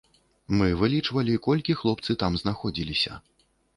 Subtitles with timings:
[0.61, 3.13] Мы вылічвалі, колькі хлопцы там знаходзіліся.